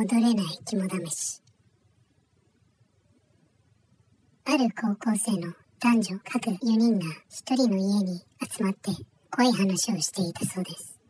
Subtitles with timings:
[0.00, 1.42] 踊れない肝試し。
[4.44, 8.92] ある高校生の男女各4人が一人の家に集まって
[9.30, 11.00] 濃い話をしていたそうです。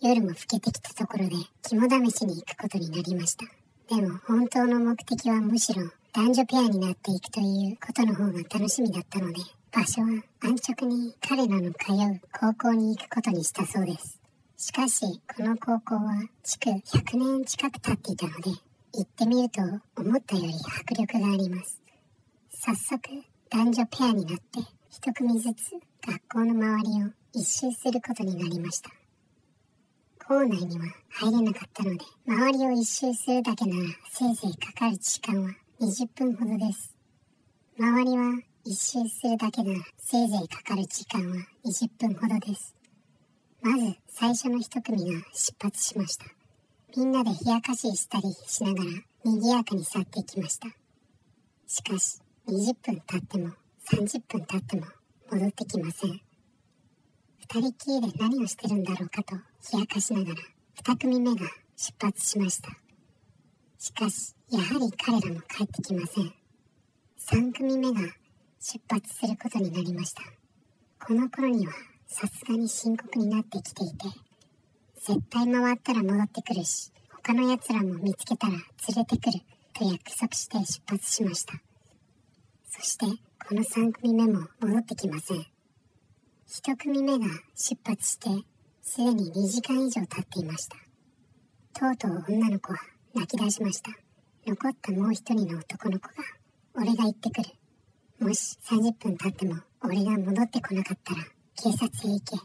[0.00, 3.44] 夜も更けてきたところで肝試しに行くことになりました。
[3.92, 5.82] でも本当の目的はむしろ
[6.12, 9.40] 男女ペアになっていくということの方が楽しみだったので
[9.72, 14.20] 場所は安直に彼らの通う高校に行くことにしたそうです。
[14.58, 18.50] しかし、この高校は築100年近く経っていたので、
[18.94, 19.60] 行ってみると
[20.00, 21.82] 思ったより迫力があります。
[22.48, 22.98] 早速、
[23.50, 25.72] 男女ペアになって一組ずつ
[26.06, 28.90] 学校の周りを一周することになりました。
[30.26, 35.50] 校内には入れなかったので、周りを一周するだけならせいぜいかかる時間は
[35.82, 36.96] 20分ほどです。
[37.78, 41.36] 周りは一周するだけならせいぜいかかる時間は
[41.66, 42.74] 20分ほどです。
[43.62, 46.24] まず最初の一組が出発しました。
[46.96, 48.90] みんなで冷やかししたりしながら
[49.26, 50.68] 賑やかに去っていきました。
[51.66, 53.50] しかし20分経っても
[53.92, 54.86] 30分経っても
[55.30, 56.18] 戻ってきません。
[57.40, 59.36] 二人きりで何をしてるんだろうかと
[59.70, 60.36] 冷やかしながら
[60.76, 62.70] 二組目が出発しました。
[63.78, 66.32] しかし、やはり彼らも帰ってきません。
[67.18, 68.00] 三組目が
[68.60, 70.22] 出発することになりました。
[71.06, 71.74] この頃には
[72.08, 74.06] さすがに深刻になってきていて、
[75.06, 78.60] 絶対回ったら戻ってくるし、他の奴らも見つけたら連
[78.96, 79.40] れてくる
[79.74, 81.54] と約束して出発しました。
[82.70, 83.06] そして、
[83.48, 85.38] この3組目も戻ってきません。
[86.48, 88.30] 1組目が出発して、
[88.82, 90.76] すでに2時間以上経っていました。
[91.78, 92.78] とうとう女の子は
[93.14, 93.90] 泣き出しました。
[94.46, 96.14] 残ったもう一人の男の子が、
[96.74, 97.50] 俺が行ってくる。
[98.20, 102.36] もし30分経っても俺が戻ってこなかったら警察へ行け。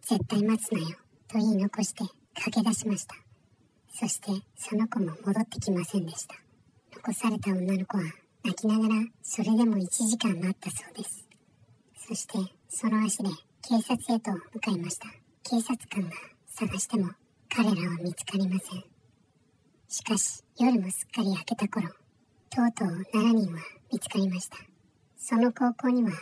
[0.00, 0.86] 絶対待つなよ。
[1.26, 3.16] と言い残して駆け出しました。
[3.92, 6.36] そしてその子も戻ってきませんでした。
[6.94, 8.04] 残された女の子は
[8.44, 8.94] 泣きながら
[9.24, 11.26] それでも1時間待ったそうです。
[12.06, 12.38] そして
[12.68, 13.30] その足で
[13.62, 15.08] 警察へと向かいました。
[15.42, 16.10] 警察官が
[16.46, 17.10] 探しても
[17.48, 18.84] 彼らは見つかりません。
[19.88, 21.88] しかし夜もすっかり明けた頃、
[22.50, 23.58] とうとう7人は
[23.92, 24.58] 見つかりました。
[25.16, 26.12] その高校には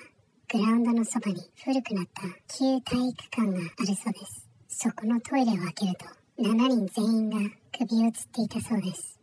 [0.53, 2.25] グラウンドのそばに古くなった
[2.55, 4.47] 旧体育館があるそうです。
[4.69, 6.05] そこのトイレを開けると、
[6.43, 7.39] 7人全員が
[7.79, 9.19] 首をつっていたそうです。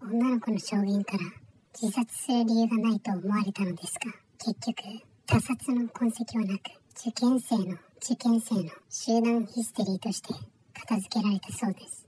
[0.00, 1.24] 女の子の証言から
[1.78, 6.60] 自殺する理由がないと思われたのですが、結局、他殺の痕跡はなく、
[6.98, 10.32] 受験生の受験生の集団ヒステリーとして
[10.72, 12.03] 片付けられたそうです。